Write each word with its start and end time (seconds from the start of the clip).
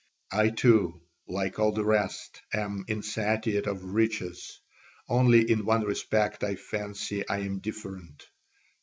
I 0.31 0.49
too, 0.49 0.99
like 1.27 1.59
all 1.59 1.73
the 1.73 1.85
rest, 1.85 2.41
am 2.51 2.85
insatiate 2.87 3.67
of 3.67 3.83
riches, 3.83 4.59
only 5.07 5.47
in 5.51 5.63
one 5.63 5.83
respect 5.83 6.43
I 6.43 6.55
fancy 6.55 7.23
I 7.29 7.41
am 7.41 7.59
different. 7.59 8.25